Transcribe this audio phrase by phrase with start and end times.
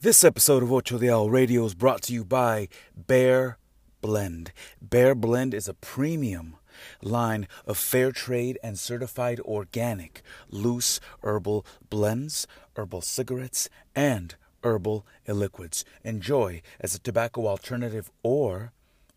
[0.00, 3.58] This episode of Ocho Diablo Radio is brought to you by Bear
[4.00, 4.52] Blend.
[4.80, 6.54] Bear Blend is a premium
[7.02, 15.84] line of fair trade and certified organic loose herbal blends, herbal cigarettes, and herbal liquids.
[16.04, 18.70] Enjoy as a tobacco alternative or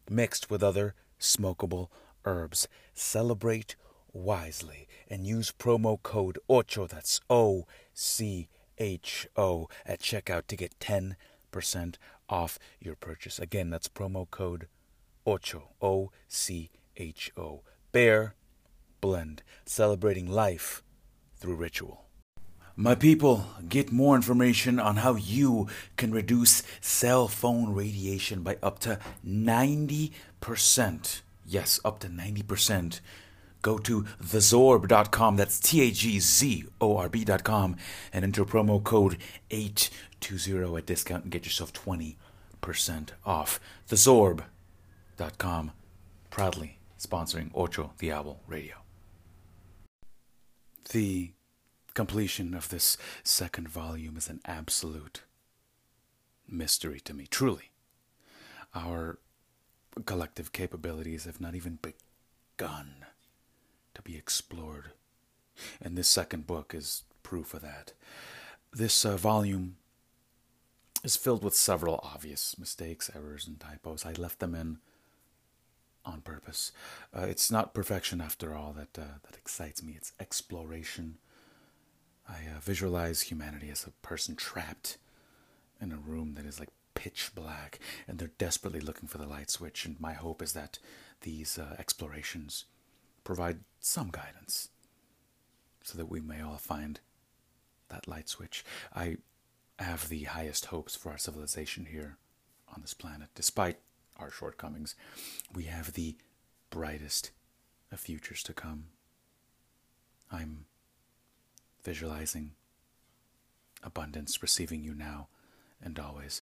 [0.09, 1.89] mixed with other smokable
[2.25, 2.68] herbs.
[2.95, 3.75] Celebrate
[4.13, 8.50] wisely and use promo code OCHO, that's O C
[9.38, 11.16] O, at checkout to get 10%
[12.30, 13.39] off your purchase.
[13.39, 14.67] Again, that's promo code
[15.26, 17.62] OCHO, O C H O.
[17.91, 18.36] Bear
[19.02, 20.84] Blend, celebrating life
[21.36, 22.05] through ritual.
[22.75, 25.67] My people, get more information on how you
[25.98, 30.11] can reduce cell phone radiation by up to 90%.
[31.45, 33.02] Yes, up to 90%.
[33.61, 37.75] Go to thezorb.com, that's T A G Z O R B.com,
[38.11, 39.17] and enter promo code
[39.52, 42.16] 820 at discount and get yourself 20%
[43.25, 43.59] off.
[43.88, 45.71] Thezorb.com,
[46.30, 48.75] proudly sponsoring Ocho Diablo Radio.
[50.91, 51.31] The
[51.93, 55.21] completion of this second volume is an absolute
[56.47, 57.71] mystery to me, truly.
[58.73, 59.19] Our
[60.05, 63.00] collective capabilities have not even begun
[63.94, 64.92] to be explored.
[65.81, 67.94] And this second book is proof of that.
[68.73, 69.75] This uh, volume
[71.03, 74.06] is filled with several obvious mistakes, errors, and typos.
[74.06, 74.78] I left them in
[76.06, 76.72] on purpose.
[77.16, 79.94] Uh, it's not perfection after all that uh, that excites me.
[79.95, 81.17] It's exploration.
[82.28, 84.98] I uh, visualize humanity as a person trapped
[85.81, 89.50] in a room that is like pitch black, and they're desperately looking for the light
[89.50, 89.86] switch.
[89.86, 90.80] And my hope is that
[91.22, 92.66] these uh, explorations
[93.23, 94.69] provide some guidance,
[95.83, 97.00] so that we may all find
[97.89, 98.64] that light switch.
[98.95, 99.17] I
[99.80, 102.17] have the highest hopes for our civilization here
[102.73, 103.77] on this planet, despite
[104.17, 104.95] our shortcomings,
[105.53, 106.16] we have the
[106.69, 107.31] brightest
[107.92, 108.86] of futures to come.
[110.32, 110.65] I'm
[111.83, 112.52] visualizing
[113.83, 115.27] abundance receiving you now
[115.83, 116.40] and always.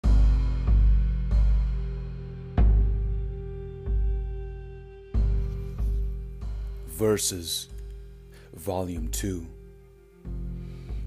[6.99, 7.69] Verses,
[8.55, 9.47] Volume 2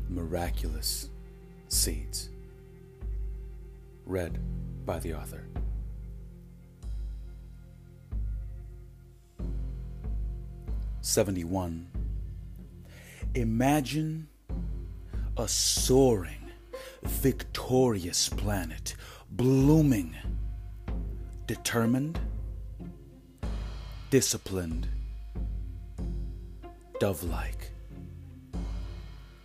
[0.08, 1.10] Miraculous
[1.68, 2.30] Seeds.
[4.06, 4.38] Read
[4.86, 5.44] by the author.
[11.02, 11.86] 71.
[13.34, 14.28] Imagine
[15.36, 16.52] a soaring,
[17.02, 18.94] victorious planet,
[19.30, 20.16] blooming,
[21.46, 22.18] determined,
[24.08, 24.88] disciplined,
[27.02, 27.72] dove like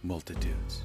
[0.03, 0.83] multitudes.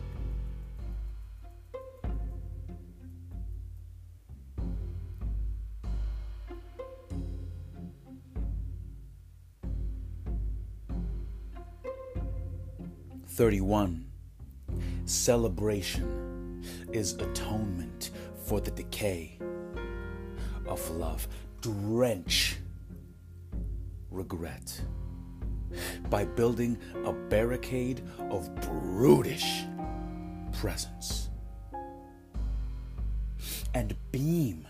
[13.26, 14.06] 31.
[15.04, 18.12] Celebration is atonement
[18.46, 19.38] for the decay
[20.66, 21.28] of love.
[21.60, 22.56] Drench
[24.10, 24.80] regret
[26.10, 29.64] by building a barricade of brutish
[30.52, 31.30] presence.
[33.74, 34.66] And beam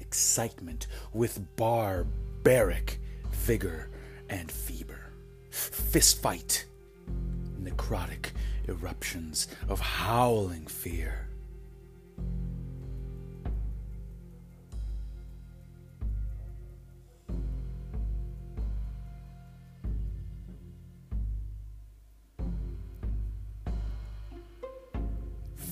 [0.00, 3.00] excitement with barbaric
[3.32, 3.90] vigor
[4.28, 5.12] and fever.
[5.50, 6.66] Fist fight
[7.60, 8.30] necrotic
[8.68, 11.23] eruptions of howling fear.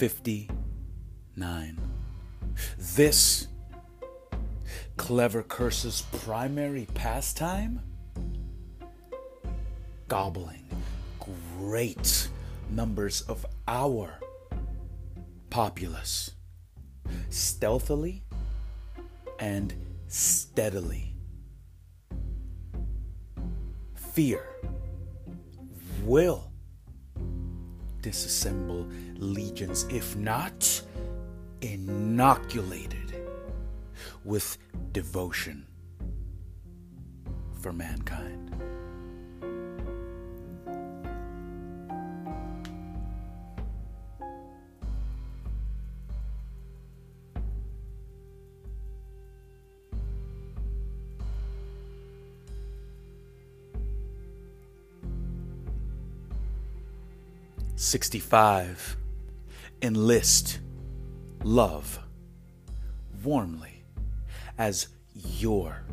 [0.03, 0.51] Fifty
[1.37, 1.81] nine.
[2.77, 3.47] This
[4.97, 7.81] clever curse's primary pastime?
[10.09, 10.67] Gobbling
[11.57, 12.29] great
[12.69, 14.19] numbers of our
[15.51, 16.33] populace
[17.31, 18.25] stealthily
[19.39, 19.72] and
[20.09, 21.15] steadily.
[23.95, 24.45] Fear
[26.03, 26.52] will
[28.03, 30.83] disassemble legions, if not
[31.60, 33.15] inoculated
[34.25, 34.59] with
[34.93, 35.66] devotion
[37.60, 38.61] for mankind.
[57.92, 58.97] 65.
[59.83, 60.60] Enlist
[61.44, 61.98] love
[63.22, 63.84] warmly
[64.56, 65.84] as your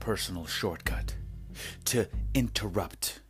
[0.00, 1.14] personal shortcut
[1.84, 3.20] to interrupt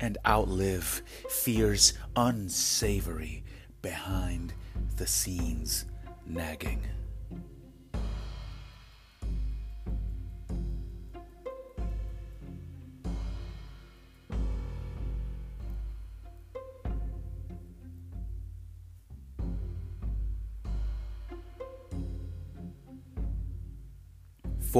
[0.00, 1.00] and outlive
[1.30, 3.44] fears unsavory
[3.80, 4.52] behind
[4.96, 5.84] the scenes
[6.26, 6.82] nagging.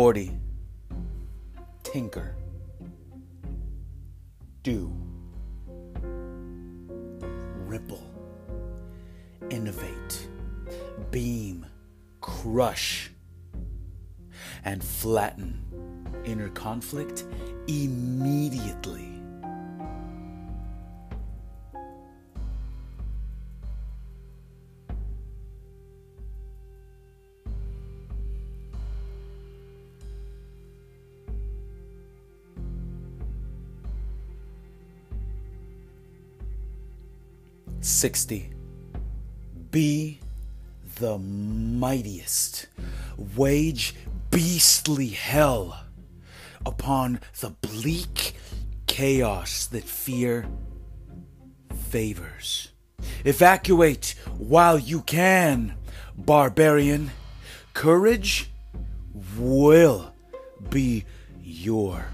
[0.09, 0.31] Forty.
[1.83, 2.35] Tinker.
[4.63, 4.91] Do.
[7.67, 8.03] Ripple.
[9.51, 10.29] Innovate.
[11.11, 11.67] Beam.
[12.23, 13.11] Crush.
[14.65, 15.61] And flatten
[16.25, 17.25] inner conflict
[17.67, 19.08] immediately.
[37.99, 38.53] 60.
[39.73, 40.21] Be
[41.01, 42.69] the mightiest.
[43.37, 43.93] Wage
[44.31, 45.85] beastly hell
[46.65, 48.37] upon the bleak
[48.87, 50.47] chaos that fear
[51.89, 52.71] favors.
[53.25, 55.75] Evacuate while you can,
[56.17, 57.11] barbarian.
[57.75, 58.49] Courage
[59.37, 60.13] will
[60.71, 61.05] be
[61.43, 62.07] your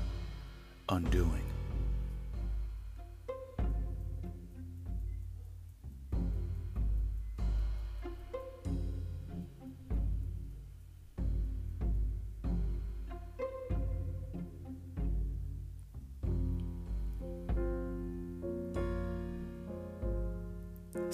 [0.88, 1.43] undoing.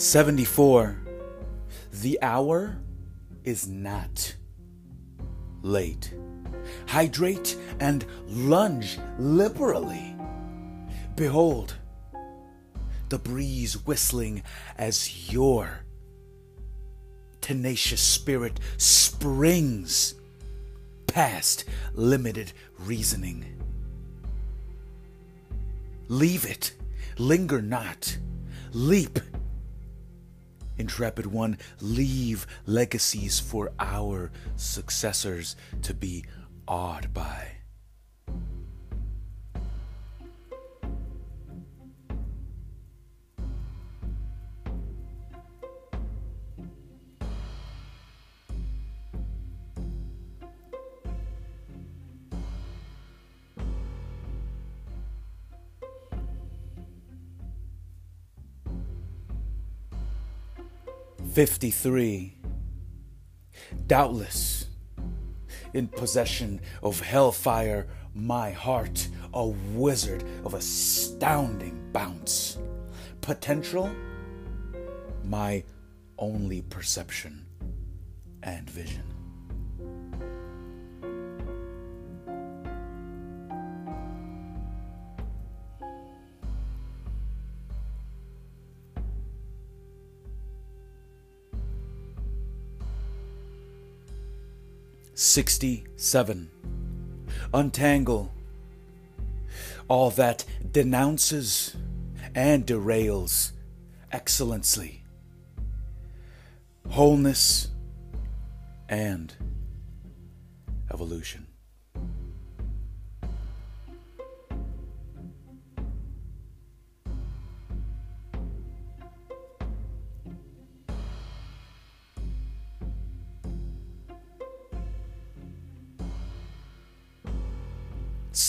[0.00, 0.99] 74.
[1.93, 2.79] The hour
[3.44, 4.35] is not
[5.61, 6.14] late.
[6.88, 10.17] Hydrate and lunge liberally.
[11.17, 11.75] Behold,
[13.11, 14.43] the breeze whistling
[14.79, 15.81] as your
[17.43, 20.14] tenacious spirit springs
[21.08, 23.44] past limited reasoning.
[26.08, 26.73] Leave it,
[27.19, 28.17] linger not,
[28.73, 29.19] leap
[30.81, 36.25] Intrepid One, leave legacies for our successors to be
[36.67, 37.60] awed by.
[61.41, 62.35] 53.
[63.87, 64.67] Doubtless,
[65.73, 72.59] in possession of hellfire, my heart, a wizard of astounding bounce.
[73.23, 73.91] Potential,
[75.25, 75.65] my
[76.19, 77.47] only perception
[78.43, 79.10] and vision.
[95.20, 96.50] 67.
[97.53, 98.32] Untangle
[99.86, 101.77] all that denounces
[102.34, 103.53] and derails
[104.12, 105.03] excellency,
[106.89, 107.69] wholeness,
[108.89, 109.34] and
[110.91, 111.50] evolution.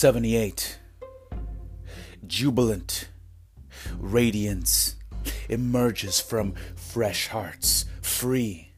[0.02, 0.80] 78.
[2.26, 3.08] Jubilant
[4.00, 4.96] radiance
[5.48, 8.72] emerges from fresh hearts, free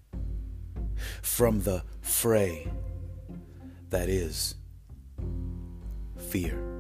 [1.22, 2.70] from the fray
[3.88, 4.56] that is
[6.28, 6.73] fear.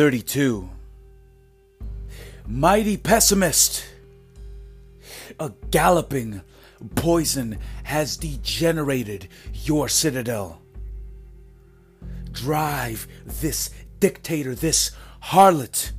[0.00, 0.66] 32.
[2.46, 3.84] Mighty pessimist.
[5.38, 6.40] A galloping
[6.94, 10.62] poison has degenerated your citadel.
[12.32, 14.92] Drive this dictator, this
[15.24, 15.92] harlot,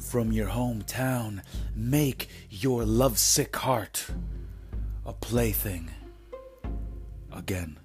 [0.00, 1.40] from your hometown.
[1.76, 4.08] Make your lovesick heart
[5.04, 5.92] a plaything
[7.32, 7.78] again.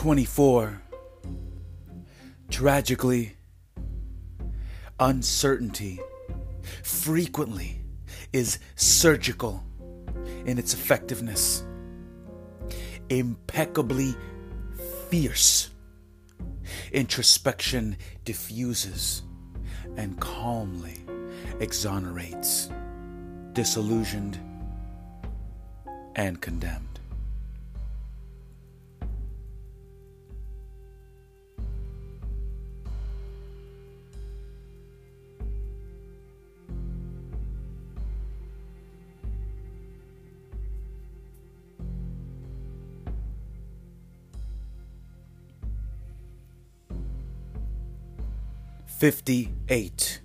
[0.00, 0.80] Twenty-four.
[2.48, 3.36] Tragically,
[4.98, 6.00] uncertainty
[6.82, 7.82] frequently
[8.32, 9.62] is surgical
[10.46, 11.64] in its effectiveness,
[13.10, 14.14] impeccably
[15.10, 15.68] fierce.
[16.92, 19.20] Introspection diffuses
[19.98, 21.04] and calmly
[21.60, 22.70] exonerates,
[23.52, 24.40] disillusioned
[26.16, 26.89] and condemned.
[49.00, 50.20] 58.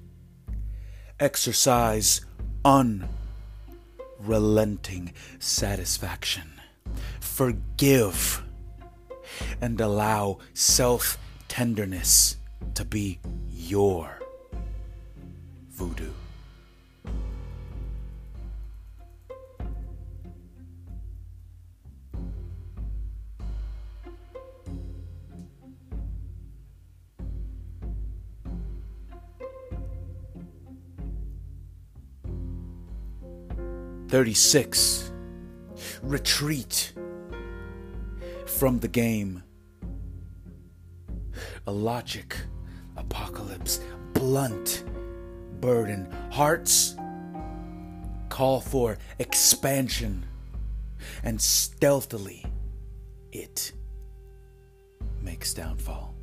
[1.17, 2.25] Exercise
[2.65, 6.59] unrelenting satisfaction.
[7.21, 8.43] Forgive
[9.61, 11.17] and allow self
[11.47, 12.35] tenderness
[12.73, 14.19] to be your
[15.69, 16.11] voodoo.
[34.15, 35.11] 36.
[36.01, 36.93] Retreat
[38.45, 39.43] from the game.
[41.67, 42.37] A logic,
[42.95, 43.81] apocalypse,
[44.13, 44.85] blunt,
[45.59, 46.09] burden.
[46.31, 46.95] Hearts
[48.29, 50.23] call for expansion,
[51.25, 52.45] and stealthily
[53.33, 53.73] it
[55.21, 56.14] makes downfall.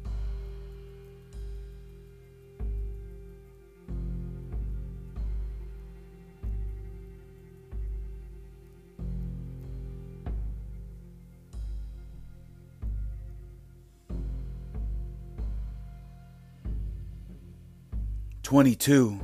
[18.52, 19.18] 22.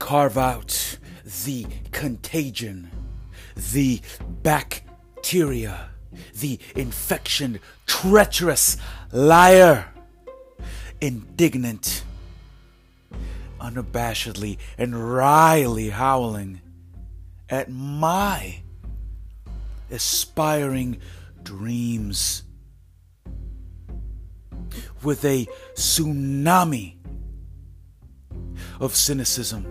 [0.00, 0.98] Carve out
[1.44, 2.90] the contagion,
[3.72, 4.00] the
[4.42, 5.90] bacteria,
[6.40, 8.76] the infection, treacherous
[9.12, 9.86] liar,
[11.00, 12.02] indignant,
[13.60, 16.60] unabashedly and wryly howling
[17.48, 18.60] at my
[19.88, 21.00] aspiring
[21.44, 22.42] dreams
[25.04, 26.96] with a tsunami
[28.80, 29.66] of cynicism.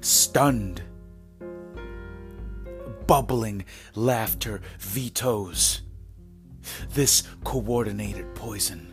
[0.00, 0.82] Stunned,
[3.06, 3.64] bubbling
[3.94, 5.82] laughter vetoes
[6.94, 8.88] this coordinated poison.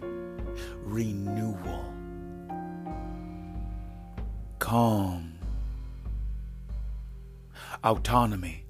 [0.84, 1.94] Renewal.
[4.60, 5.34] Calm.
[7.84, 8.66] Autonomy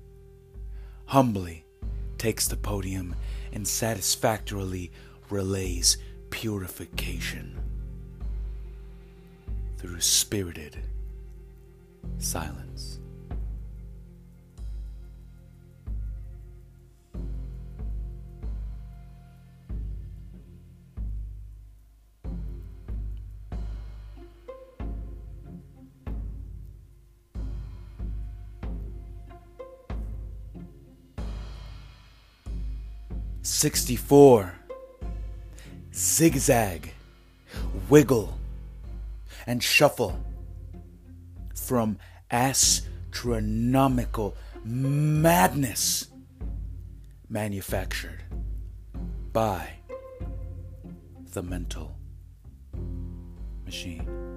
[1.05, 1.65] humbly
[2.17, 3.15] takes the podium
[3.51, 4.91] and satisfactorily
[5.29, 5.97] relays
[6.29, 7.58] purification
[9.79, 10.77] through spirited
[12.17, 12.99] silence.
[33.41, 34.53] Sixty four
[35.93, 36.93] zigzag,
[37.89, 38.38] wiggle,
[39.45, 40.19] and shuffle
[41.55, 41.97] from
[42.31, 46.07] astronomical madness
[47.29, 48.23] manufactured
[49.31, 49.69] by
[51.33, 51.95] the mental
[53.65, 54.28] machine.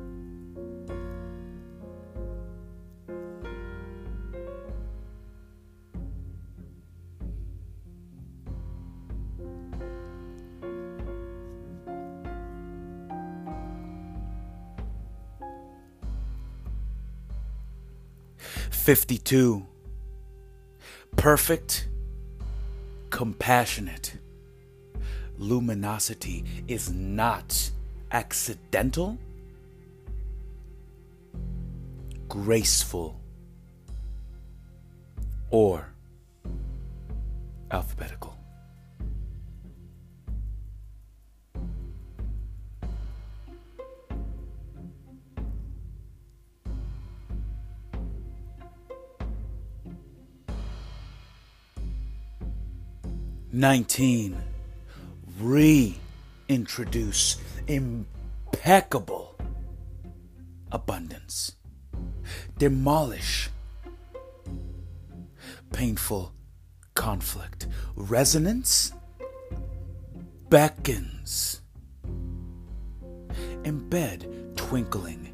[18.82, 19.64] 52.
[21.14, 21.86] Perfect,
[23.10, 24.18] compassionate.
[25.38, 27.70] Luminosity is not
[28.10, 29.18] accidental,
[32.28, 33.20] graceful,
[35.50, 35.94] or
[37.70, 38.31] alphabetical.
[53.62, 54.42] 19.
[55.38, 57.36] Reintroduce
[57.68, 59.36] impeccable
[60.72, 61.54] abundance.
[62.58, 63.50] Demolish
[65.72, 66.32] painful
[66.94, 67.68] conflict.
[67.94, 68.92] Resonance
[70.48, 71.60] beckons.
[73.62, 75.32] Embed twinkling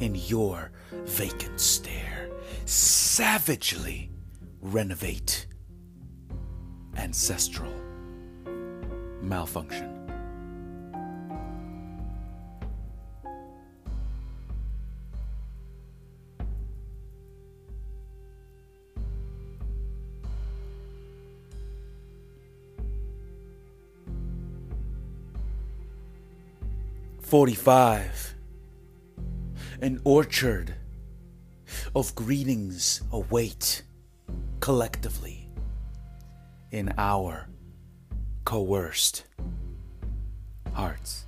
[0.00, 0.72] in your
[1.04, 2.28] vacant stare.
[2.64, 4.10] Savagely
[4.60, 5.46] renovate
[6.98, 7.72] ancestral
[9.22, 9.98] malfunction.
[27.28, 28.36] 45.
[29.82, 30.74] An orchard
[31.94, 33.82] of greetings await
[34.60, 35.47] collectively
[36.70, 37.48] in our
[38.44, 39.24] coerced
[40.72, 41.26] hearts.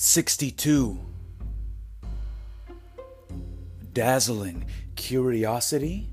[0.00, 0.96] 62.
[3.92, 6.08] Dazzling curiosity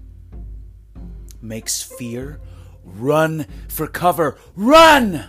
[1.48, 2.40] makes fear
[2.86, 4.38] run for cover.
[4.56, 5.26] Run!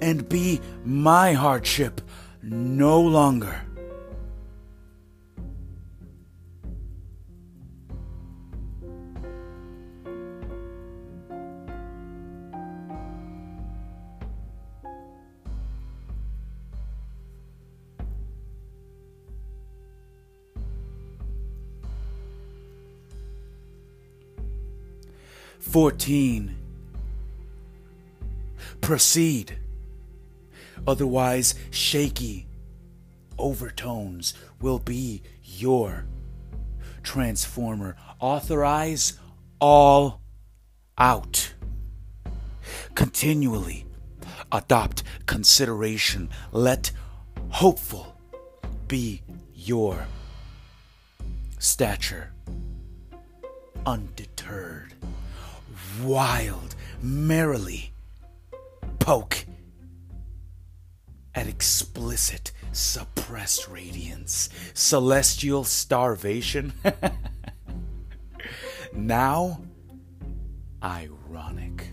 [0.00, 2.00] And be my hardship
[2.42, 3.62] no longer.
[25.70, 26.56] 14.
[28.80, 29.56] Proceed.
[30.84, 32.48] Otherwise, shaky
[33.38, 36.06] overtones will be your
[37.04, 37.96] transformer.
[38.18, 39.20] Authorize
[39.60, 40.20] all
[40.98, 41.54] out.
[42.96, 43.86] Continually
[44.50, 46.30] adopt consideration.
[46.50, 46.90] Let
[47.50, 48.16] hopeful
[48.88, 49.22] be
[49.54, 50.04] your
[51.60, 52.32] stature.
[53.86, 54.94] Undeterred
[56.02, 57.92] wild, merrily
[58.98, 59.46] poke
[61.34, 66.72] at explicit, suppressed radiance, celestial starvation.
[68.92, 69.60] now,
[70.82, 71.88] ironic.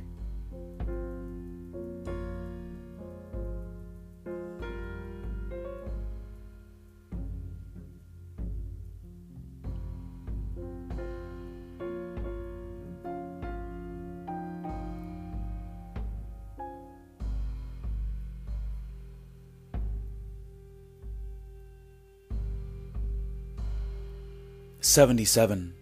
[24.98, 25.76] 77.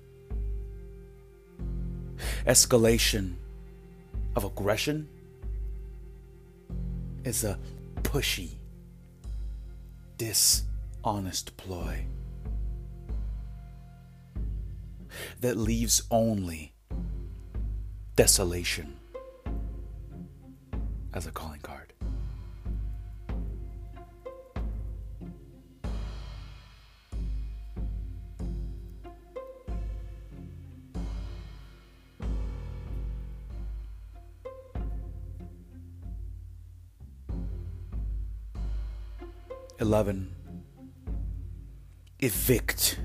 [2.46, 3.36] Escalation
[4.36, 5.08] of aggression
[7.24, 7.58] is a
[8.04, 8.56] pushy,
[10.18, 12.04] dishonest ploy
[15.40, 16.74] that leaves only
[18.18, 18.98] desolation
[21.14, 21.95] as a calling card.
[39.86, 40.34] 11.
[42.18, 43.00] Evict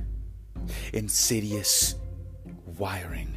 [0.95, 1.95] insidious
[2.79, 3.37] wiring.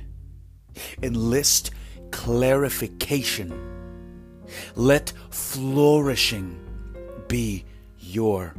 [1.01, 1.71] Enlist
[2.11, 3.51] clarification.
[4.77, 6.57] Let flourishing
[7.27, 7.65] be
[7.99, 8.55] your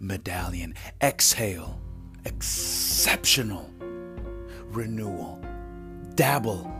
[0.00, 0.74] medallion.
[1.02, 1.78] Exhale
[2.24, 3.68] exceptional
[4.70, 5.44] renewal.
[6.14, 6.72] Dabble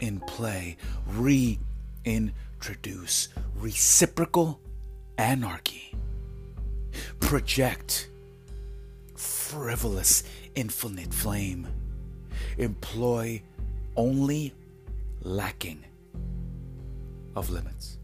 [0.00, 0.76] in play.
[1.06, 4.58] Reintroduce reciprocal
[5.18, 5.94] anarchy.
[7.20, 8.08] Project
[9.16, 11.66] frivolous infinite flame.
[12.58, 13.42] Employ
[13.96, 14.52] only
[15.22, 15.84] lacking
[17.36, 17.98] of limits.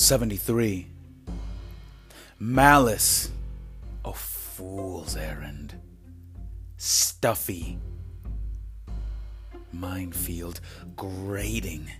[0.00, 0.86] 73.
[2.38, 3.30] Malice.
[4.02, 5.74] a fool's errand.
[6.78, 7.78] Stuffy.
[9.74, 10.62] Minefield
[10.96, 11.90] grating.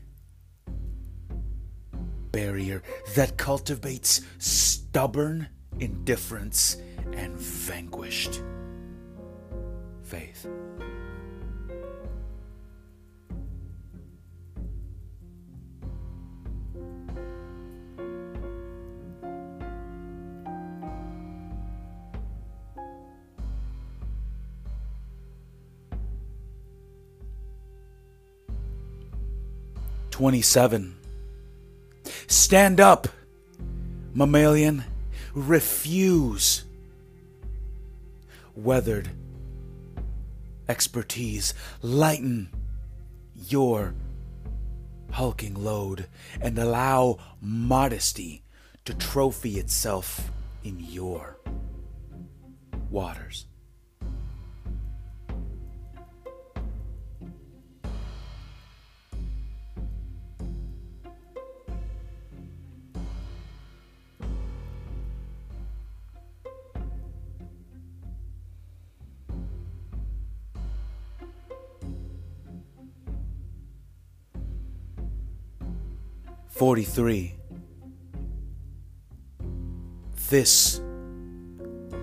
[2.33, 2.83] Barrier
[3.17, 6.79] that cultivates stubborn indifference
[7.13, 8.41] and vanquished
[10.03, 10.49] faith.
[30.21, 30.97] Twenty-seven.
[32.27, 33.09] Stand up,
[34.13, 34.85] mammalian.
[35.33, 36.65] Refuse.
[38.55, 39.09] Weathered
[40.69, 42.51] expertise lighten
[43.49, 43.95] your
[45.13, 46.07] hulking load
[46.39, 48.43] and allow modesty
[48.85, 50.31] to trophy itself
[50.63, 51.39] in your
[52.91, 53.47] waters.
[76.61, 77.37] 43.
[80.29, 80.79] This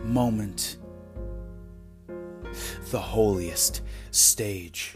[0.03, 0.77] moment,
[2.89, 4.95] the holiest stage,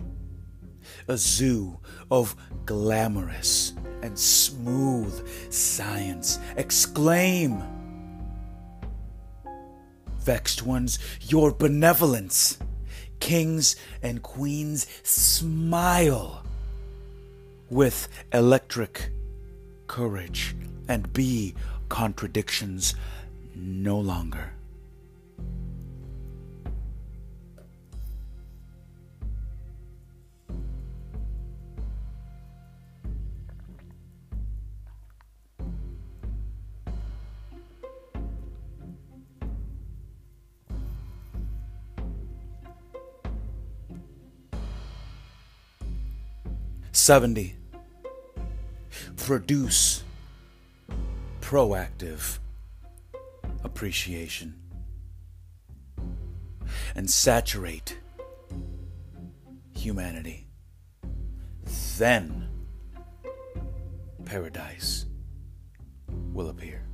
[1.08, 1.78] a zoo
[2.10, 6.40] of glamorous and smooth science.
[6.58, 7.62] Exclaim!
[10.22, 12.58] Vexed ones, your benevolence.
[13.20, 16.44] Kings and queens, smile
[17.70, 19.12] with electric
[19.92, 20.56] courage
[20.88, 21.54] and be
[21.90, 22.96] contradictions
[23.54, 24.54] no longer.
[46.94, 47.61] Seventy
[49.26, 50.04] produce
[51.42, 52.40] proactive
[53.64, 54.56] appreciation
[56.96, 58.00] and saturate
[59.76, 60.48] humanity.
[62.00, 62.50] Then
[64.26, 65.06] paradise
[66.34, 66.91] will appear.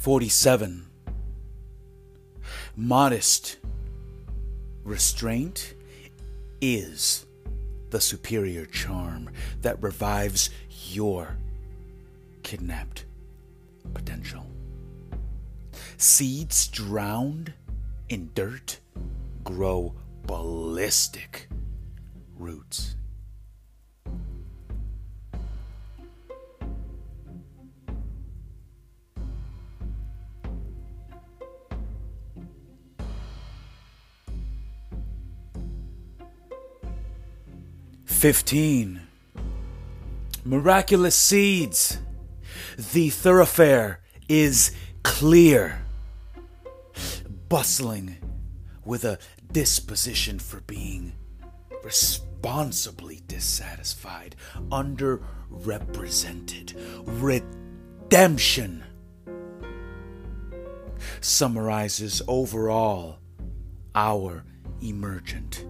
[0.00, 0.86] 47.
[2.74, 3.58] Modest
[4.82, 5.74] restraint
[6.62, 7.26] is
[7.90, 9.28] the superior charm
[9.60, 10.48] that revives
[10.88, 11.36] your
[12.42, 13.04] kidnapped
[13.92, 14.46] potential.
[15.98, 17.52] Seeds drowned
[18.08, 18.80] in dirt
[19.44, 19.92] grow
[20.24, 21.46] ballistic
[22.38, 22.96] roots.
[38.20, 39.00] 15.
[40.44, 41.98] Miraculous seeds.
[42.92, 45.80] The thoroughfare is clear,
[47.48, 48.18] bustling
[48.84, 49.18] with a
[49.50, 51.14] disposition for being
[51.82, 54.36] responsibly dissatisfied,
[54.68, 56.74] underrepresented,
[57.06, 58.84] redemption
[61.22, 63.16] summarizes overall
[63.94, 64.44] our
[64.82, 65.64] emergent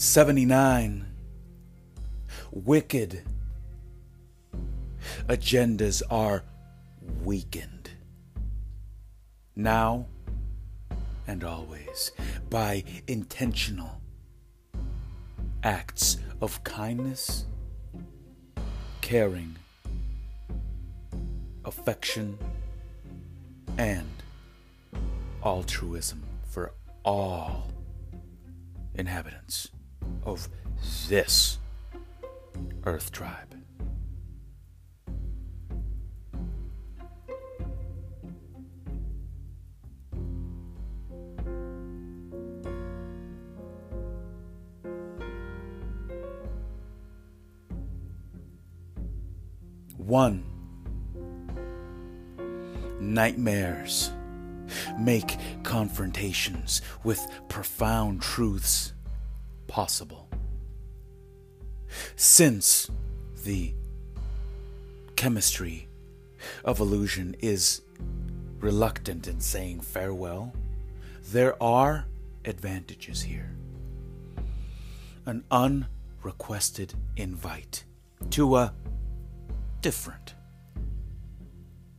[0.00, 1.06] 79.
[2.52, 3.22] Wicked
[5.28, 6.42] agendas are
[7.22, 7.90] weakened.
[9.54, 10.06] Now
[11.26, 12.12] and always
[12.48, 14.00] by intentional
[15.62, 17.44] acts of kindness,
[19.02, 19.56] caring,
[21.66, 22.38] affection,
[23.76, 24.08] and
[25.44, 26.72] altruism for
[27.04, 27.70] all
[28.94, 29.68] inhabitants
[30.24, 30.48] of
[31.08, 31.58] this
[32.84, 33.54] Earth Tribe.
[49.96, 50.44] One,
[53.00, 54.10] nightmares
[54.98, 58.92] make confrontations with profound truths
[59.70, 60.28] possible.
[62.16, 62.90] Since
[63.44, 63.72] the
[65.14, 65.86] chemistry
[66.64, 67.82] of illusion is
[68.58, 70.52] reluctant in saying farewell,
[71.30, 72.06] there are
[72.44, 73.54] advantages here.
[75.24, 77.84] An unrequested invite
[78.30, 78.74] to a
[79.82, 80.34] different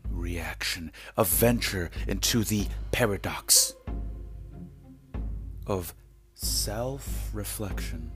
[0.09, 3.75] reaction, a venture into the paradox
[5.65, 5.95] of
[6.41, 8.11] self reflection.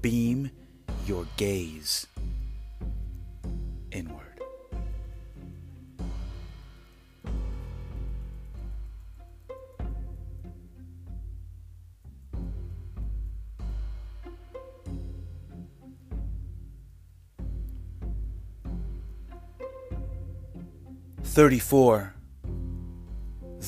[0.00, 0.50] Beam
[1.06, 2.06] your gaze
[3.90, 4.20] inward.
[21.22, 22.14] Thirty-four.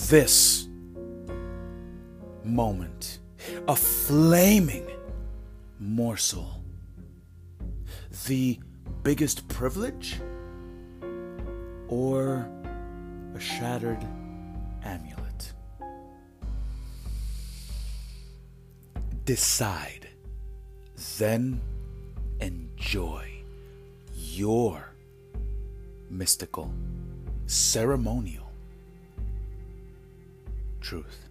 [0.08, 0.68] This
[2.44, 3.18] moment,
[3.68, 4.86] a flaming
[5.80, 6.62] morsel.
[8.26, 8.60] The
[9.02, 10.20] biggest privilege?
[11.88, 12.48] Or
[13.34, 14.06] a shattered
[14.84, 15.52] amulet?
[19.24, 20.08] Decide.
[21.18, 21.60] Then
[22.40, 23.42] enjoy
[24.14, 24.92] your
[26.08, 26.72] mystical,
[27.46, 28.50] ceremonial
[30.80, 31.25] truth.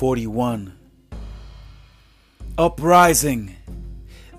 [0.00, 0.78] 41.
[2.56, 3.56] Uprising.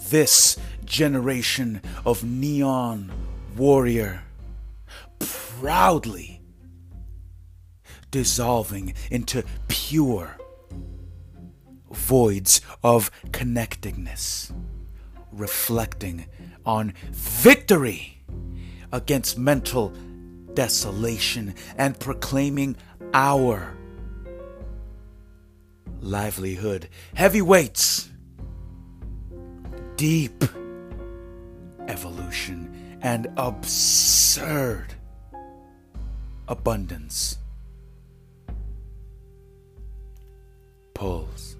[0.09, 3.11] This generation of neon
[3.55, 4.23] warrior
[5.19, 6.41] proudly
[8.09, 10.35] dissolving into pure
[11.91, 14.51] voids of connectedness,
[15.31, 16.25] reflecting
[16.65, 18.23] on victory
[18.91, 19.93] against mental
[20.55, 22.75] desolation and proclaiming
[23.13, 23.77] our
[26.01, 28.09] livelihood, heavy weights,
[29.95, 30.43] deep
[31.87, 34.93] evolution, and absurd
[36.47, 37.37] abundance.
[40.93, 41.50] Pulls.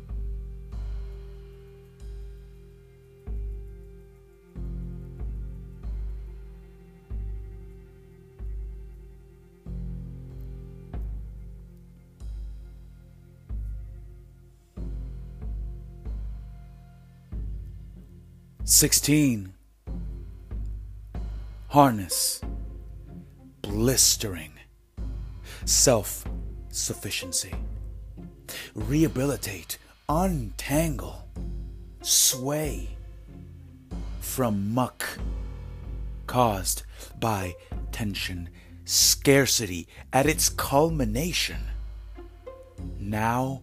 [18.82, 19.54] 16.
[21.68, 22.42] Harness.
[23.62, 24.54] Blistering.
[25.66, 26.26] Self
[26.70, 27.54] sufficiency.
[28.74, 29.78] Rehabilitate.
[30.10, 31.28] Untangle.
[32.02, 32.98] Sway.
[34.20, 35.06] From muck
[36.26, 36.82] caused
[37.20, 37.54] by
[37.92, 38.50] tension.
[38.86, 41.66] Scarcity at its culmination.
[43.00, 43.62] Now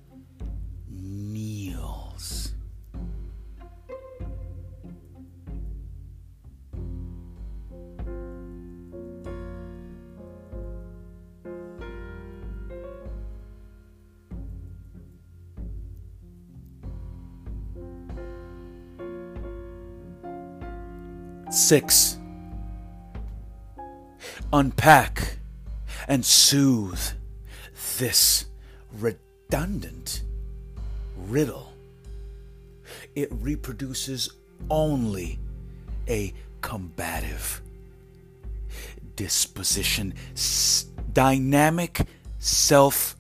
[21.69, 22.17] Six,
[24.55, 25.37] unpack
[26.09, 26.99] and soothe
[27.99, 28.47] this
[28.95, 30.23] redundant
[31.15, 31.75] riddle.
[33.15, 34.31] It reproduces
[34.71, 35.39] only
[36.09, 37.61] a combative
[39.15, 40.15] disposition.
[40.33, 42.01] S- dynamic
[42.39, 43.15] self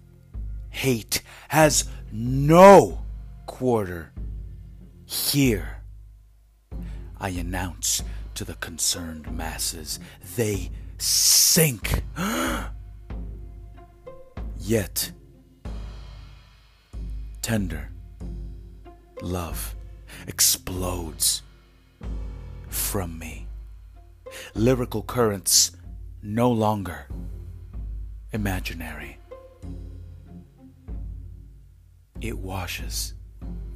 [0.71, 3.05] hate has no
[3.45, 4.11] quarter
[5.05, 5.83] here.
[7.21, 8.03] I announce
[8.39, 9.99] to the concerned masses.
[10.37, 12.05] They sink.
[14.61, 15.11] Yet,
[17.43, 17.91] tender
[19.21, 19.75] love
[20.29, 21.43] explodes
[22.69, 23.49] from me.
[24.55, 25.73] Lyrical currents
[26.23, 27.09] no longer
[28.33, 29.19] imaginary.
[32.21, 33.15] It washes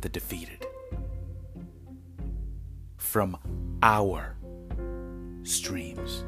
[0.03, 0.65] the defeated.
[3.13, 3.37] from
[3.83, 4.37] our
[5.45, 6.25] streams.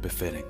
[0.00, 0.44] Befitting.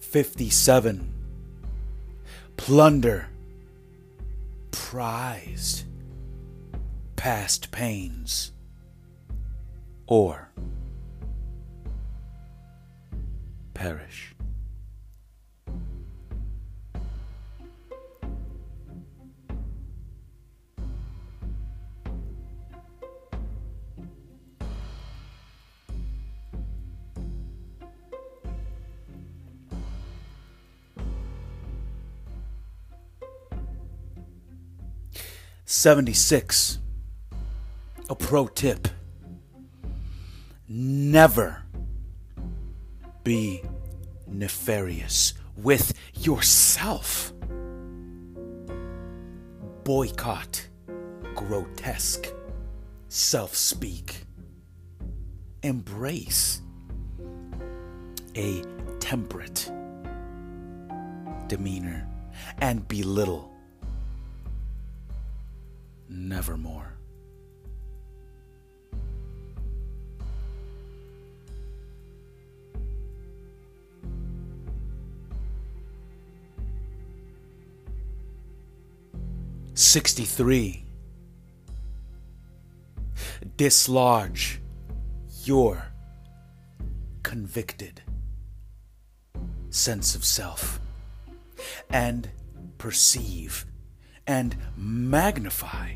[0.00, 1.12] Fifty-seven.
[2.56, 3.28] Plunder.
[4.96, 5.84] Prized.
[7.16, 8.52] Past pains.
[10.06, 10.50] Or
[13.74, 14.35] perish.
[35.86, 36.80] Seventy-six.
[38.10, 38.88] A pro tip.
[40.68, 41.62] Never
[43.22, 43.62] be
[44.26, 47.32] nefarious with yourself.
[49.84, 50.66] Boycott
[51.36, 52.34] grotesque
[53.08, 54.24] self speak.
[55.62, 56.62] Embrace
[58.34, 58.64] a
[58.98, 59.70] temperate
[61.46, 62.08] demeanor
[62.58, 63.55] and belittle
[66.16, 66.94] nevermore.
[79.74, 80.84] Sixty-three.
[83.56, 84.60] Dislodge
[85.44, 85.92] your
[87.22, 88.02] convicted
[89.70, 90.80] sense of self
[91.90, 92.30] and
[92.78, 93.66] perceive
[94.26, 95.92] and magnify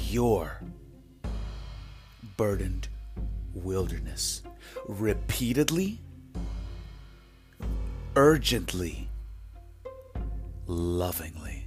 [0.00, 0.60] your
[2.36, 2.88] burdened
[3.54, 4.42] wilderness
[4.88, 6.00] repeatedly,
[8.16, 9.08] urgently,
[10.66, 11.61] lovingly.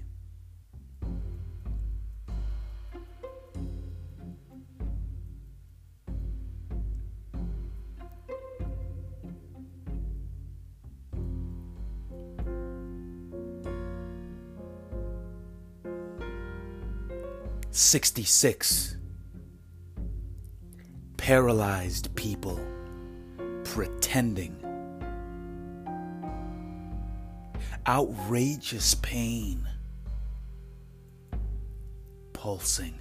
[17.85, 18.97] Sixty-six.
[21.17, 22.59] Paralyzed people
[23.63, 24.55] pretending.
[27.87, 29.67] Outrageous pain
[32.33, 32.99] pulsing.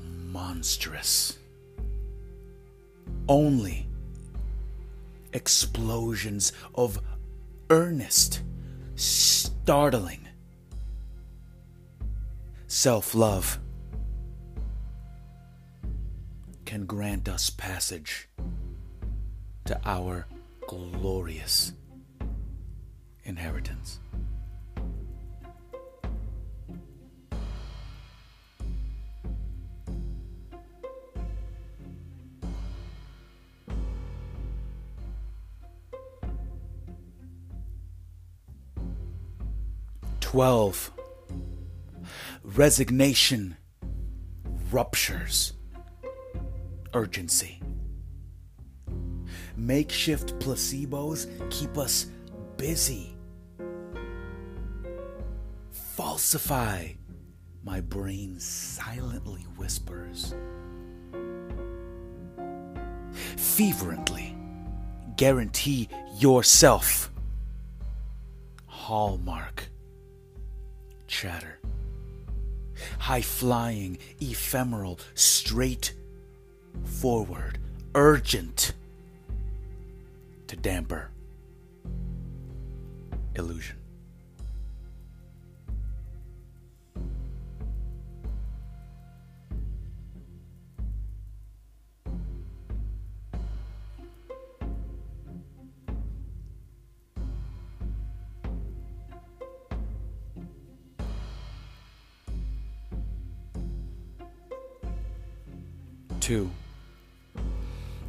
[0.00, 1.36] Monstrous.
[3.28, 3.86] Only
[5.34, 6.98] explosions of
[7.68, 8.40] earnest,
[8.96, 10.21] startling
[12.72, 13.58] self love
[16.64, 18.30] can grant us passage
[19.66, 20.26] to our
[20.66, 21.74] glorious
[23.24, 24.00] inheritance.
[40.20, 40.90] Twelve.
[42.54, 43.56] Resignation
[44.70, 45.54] ruptures
[46.92, 47.62] urgency.
[49.56, 52.08] Makeshift placebos keep us
[52.58, 53.16] busy.
[55.70, 56.88] Falsify,
[57.64, 60.34] my brain silently whispers.
[63.38, 64.36] Feverently
[65.16, 67.10] guarantee yourself.
[68.66, 69.70] Hallmark
[71.06, 71.58] chatter.
[73.02, 75.92] High flying, ephemeral, straight
[76.84, 77.58] forward,
[77.96, 78.74] urgent
[80.46, 81.10] to damper
[83.34, 83.81] illusion.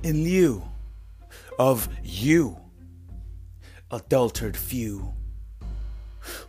[0.04, 0.62] In lieu
[1.58, 2.58] of you,
[3.90, 5.14] adultered few,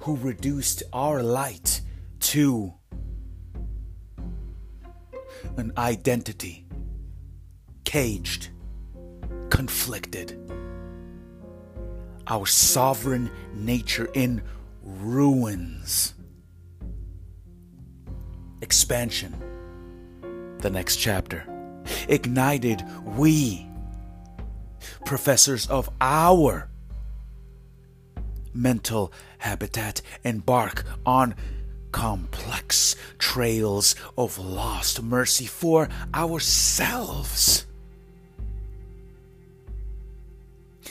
[0.01, 1.81] who reduced our light
[2.19, 2.75] to
[5.57, 6.67] an identity,
[7.85, 8.49] caged,
[9.51, 10.39] conflicted,
[12.27, 14.43] our sovereign nature in
[14.83, 16.15] ruins.
[18.63, 19.35] Expansion,
[20.59, 21.54] the next chapter.
[22.09, 23.67] Ignited, we,
[25.05, 26.69] professors of our
[28.53, 31.35] mental habitat, embark on
[31.93, 37.67] complex trails of lost mercy for ourselves.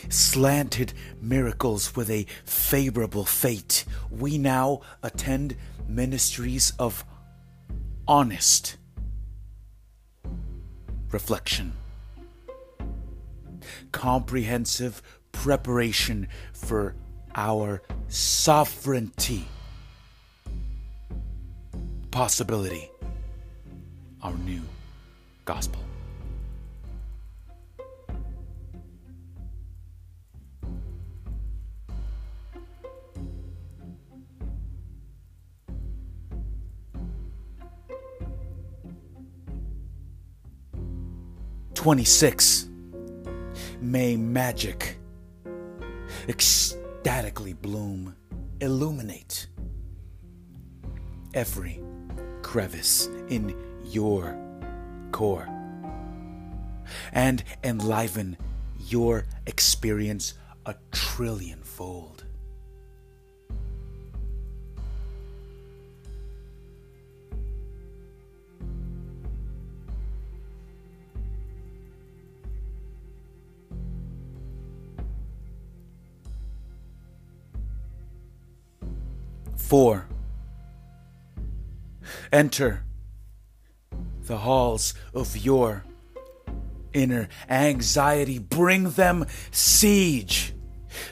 [0.09, 5.55] Slanted miracles with a favorable fate, we now attend
[5.87, 7.05] ministries of
[8.07, 8.77] honest
[11.13, 11.73] reflection,
[13.91, 15.01] comprehensive
[15.31, 16.95] preparation for
[17.35, 19.47] our sovereignty
[22.11, 22.89] possibility,
[24.21, 24.61] our new
[25.45, 25.81] gospel.
[41.83, 42.69] 26.
[43.81, 44.99] May magic
[46.29, 48.15] ecstatically bloom,
[48.61, 49.47] illuminate
[51.33, 51.81] every
[52.41, 53.53] crevice in
[53.83, 54.33] your
[55.11, 55.49] core
[57.11, 58.37] and enliven
[58.87, 62.22] your experience a trillionfold.
[79.73, 80.05] 4.
[82.31, 82.83] Enter
[84.27, 85.83] the halls of your
[86.93, 88.37] inner anxiety.
[88.37, 90.53] Bring them siege.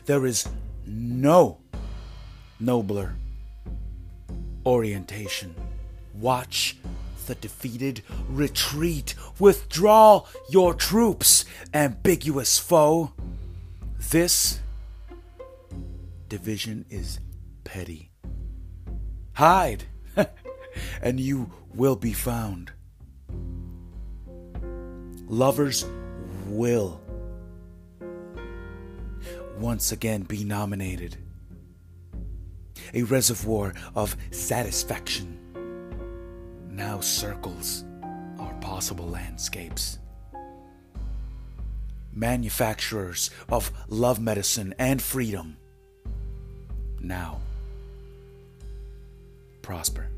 [0.05, 0.47] There is
[0.86, 1.57] no
[2.59, 3.16] nobler
[4.64, 5.55] orientation.
[6.14, 6.78] Watch
[7.26, 9.16] the defeated retreat.
[9.39, 13.12] Withdraw your troops, ambiguous foe.
[14.12, 14.59] This
[16.30, 17.20] division is
[17.64, 18.11] petty.
[19.34, 19.86] Hide
[21.01, 22.71] and you will be found.
[25.27, 25.86] Lovers
[26.47, 27.01] will
[29.57, 31.17] once again be nominated.
[32.93, 35.38] A reservoir of satisfaction
[36.69, 37.86] now circles
[38.39, 39.99] our possible landscapes.
[42.13, 45.57] Manufacturers of love medicine and freedom
[46.99, 47.39] now
[49.62, 50.09] prosper.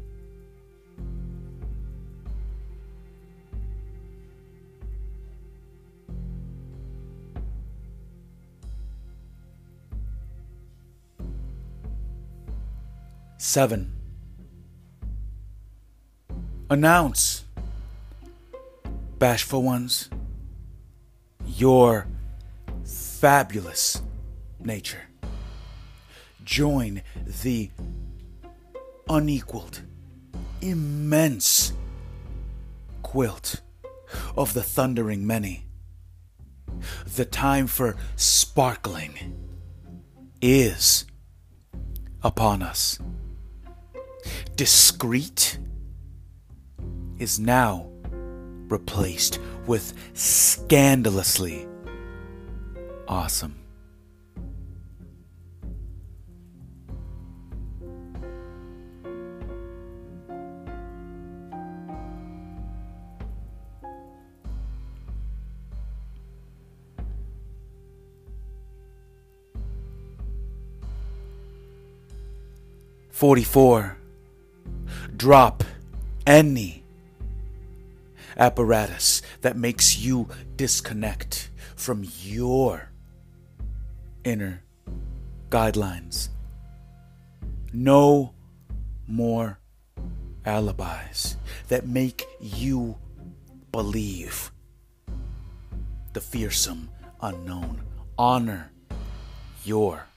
[13.38, 13.92] Seven.
[16.70, 17.44] Announce,
[19.20, 20.10] bashful ones,
[21.46, 22.08] your
[22.84, 24.02] fabulous
[24.60, 25.04] nature.
[26.44, 27.04] Join
[27.44, 27.70] the
[29.10, 29.82] unequaled,
[30.62, 31.74] immense
[33.02, 33.62] quilt
[34.36, 35.66] of the thundering many.
[37.06, 39.40] The time for sparkling
[40.42, 41.06] is
[42.24, 43.00] upon us
[44.56, 45.58] discreet
[47.20, 47.90] is now
[48.68, 51.68] replaced with scandalously
[53.08, 53.63] awesome.
[73.24, 73.96] Forty four
[75.16, 75.64] drop
[76.28, 76.84] any
[78.36, 82.92] apparatus that makes you disconnect from your
[84.26, 84.62] inner
[85.50, 86.28] guidelines.
[87.72, 88.34] No
[89.08, 89.58] more
[90.46, 91.38] alibis
[91.70, 92.98] that make you
[93.72, 94.52] believe
[96.12, 96.90] the fearsome
[97.22, 97.84] unknown.
[98.18, 98.70] Honor
[99.64, 100.08] your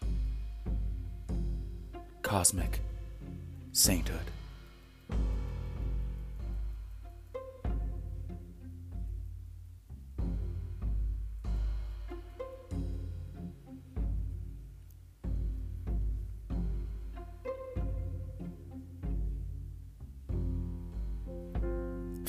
[2.22, 2.80] cosmic
[3.76, 4.30] sainthood.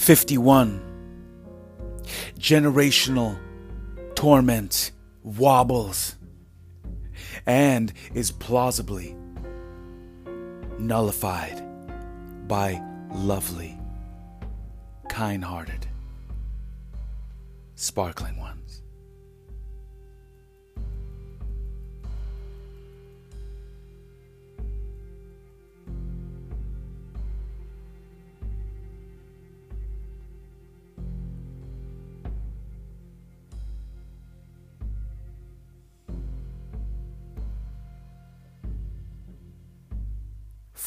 [0.08, 0.82] 51.
[2.40, 3.38] Generational
[4.16, 4.92] torment
[5.22, 6.16] wobbles
[7.46, 9.18] and is plausibly
[10.80, 11.62] nullified
[12.48, 12.82] by
[13.14, 13.78] lovely,
[15.10, 15.88] kind hearted,
[17.76, 18.57] sparkling one.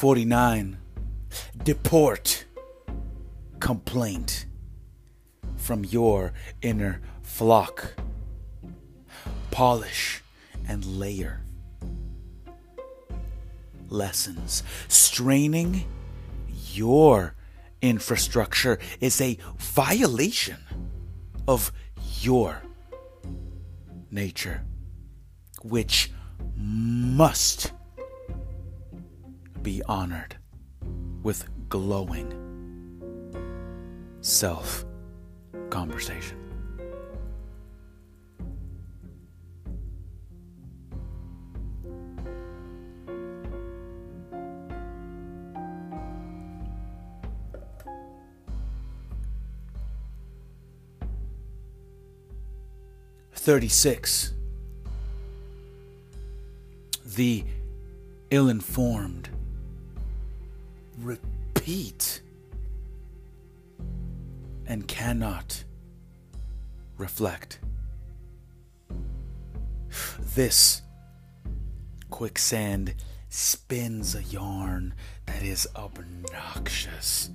[0.01, 0.79] 49.
[1.63, 2.45] Deport
[3.59, 4.47] complaint
[5.57, 6.33] from your
[6.63, 7.93] inner flock.
[9.51, 10.23] Polish
[10.67, 11.43] and layer.
[13.89, 14.63] Lessons.
[14.87, 15.85] Straining
[16.73, 17.35] your
[17.83, 20.57] infrastructure is a violation
[21.47, 21.71] of
[22.21, 22.63] your
[24.09, 24.63] nature,
[25.61, 26.11] which
[26.55, 27.71] must
[29.63, 30.37] be honored
[31.23, 32.33] with glowing
[34.21, 34.85] self
[35.69, 36.37] conversation.
[53.33, 54.33] Thirty six.
[57.03, 57.43] The
[58.29, 59.29] ill informed
[61.03, 62.21] repeat
[64.65, 65.63] and cannot
[66.97, 67.59] reflect.
[70.35, 70.81] This
[72.09, 72.95] quicksand
[73.29, 74.93] spins a yarn
[75.25, 77.29] that is obnoxious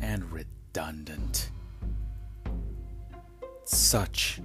[0.00, 1.50] and redundant.
[3.64, 4.40] Such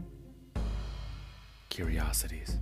[1.69, 2.57] curiosities.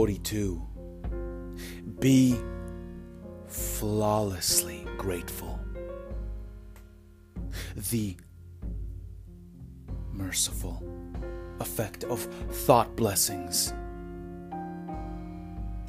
[0.00, 0.66] 42.
[1.98, 2.34] Be
[3.48, 5.60] flawlessly grateful.
[7.90, 8.16] The
[10.10, 10.82] merciful
[11.60, 12.20] effect of
[12.50, 13.74] thought blessings,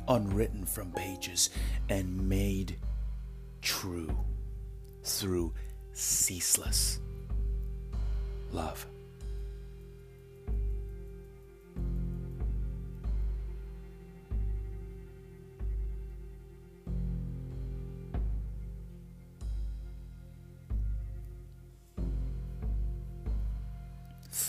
[0.09, 1.49] unwritten from pages
[1.87, 2.75] and made
[3.61, 4.13] true
[5.05, 5.53] through
[5.93, 6.99] ceaseless
[8.51, 8.90] love.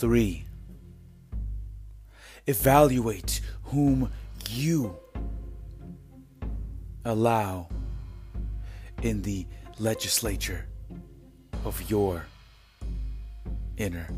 [0.03, 0.43] 3.
[2.45, 4.11] Evaluate whom
[4.49, 4.97] you
[7.05, 7.69] allow
[9.01, 9.47] in the
[9.79, 10.65] legislature
[11.63, 12.25] of your
[13.77, 14.09] inner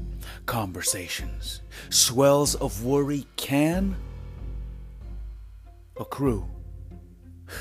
[0.47, 1.61] conversations.
[1.91, 3.95] Swells of worry can
[5.99, 6.47] accrue,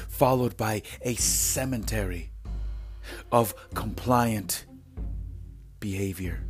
[0.08, 2.30] followed by a cemetery
[3.30, 4.64] of compliant
[5.78, 6.42] behavior.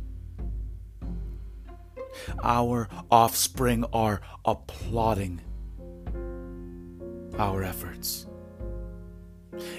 [2.43, 5.41] Our offspring are applauding
[7.37, 8.27] our efforts.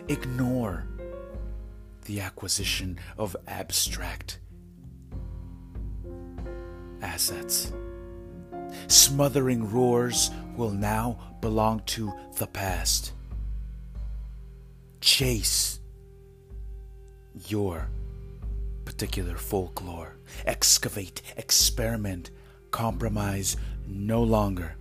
[0.08, 0.86] Ignore
[2.04, 4.38] the acquisition of abstract
[7.02, 7.72] assets.
[8.88, 13.12] Smothering roars will now belong to the past.
[15.00, 15.80] Chase
[17.48, 17.88] your
[18.84, 20.16] particular folklore.
[20.46, 22.30] Excavate, experiment,
[22.76, 23.56] compromise
[23.86, 24.76] no longer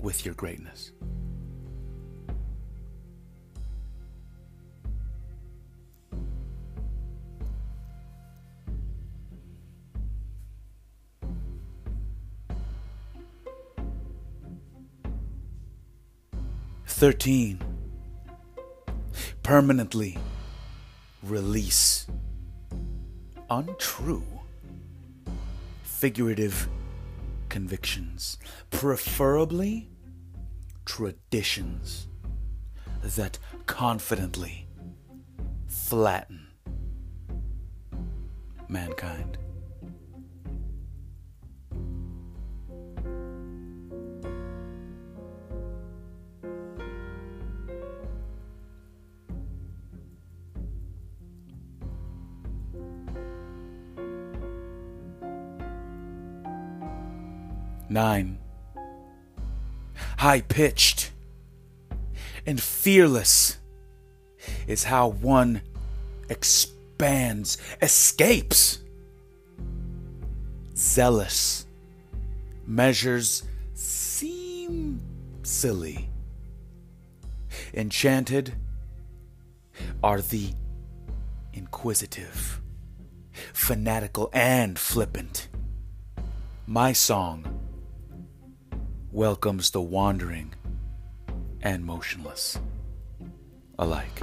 [0.00, 0.90] with your greatness.
[16.86, 17.60] Thirteen.
[19.44, 20.18] Permanently
[21.22, 22.08] release
[23.48, 24.37] untrue
[25.98, 26.68] figurative
[27.48, 28.38] convictions,
[28.70, 29.90] preferably
[30.84, 32.06] traditions
[33.02, 33.36] that
[33.66, 34.68] confidently
[35.66, 36.46] flatten
[38.68, 39.37] mankind.
[57.98, 58.38] Nine.
[60.18, 61.10] High pitched
[62.46, 63.58] and fearless
[64.68, 65.62] is how one
[66.28, 68.78] expands, escapes.
[70.76, 71.66] Zealous
[72.64, 73.42] measures
[73.74, 75.00] seem
[75.42, 76.08] silly.
[77.74, 78.54] Enchanted
[80.04, 80.52] are the
[81.52, 82.60] inquisitive,
[83.52, 85.48] fanatical, and flippant.
[86.64, 87.57] My song
[89.12, 90.54] welcomes the wandering
[91.62, 92.58] and motionless
[93.78, 94.20] alike.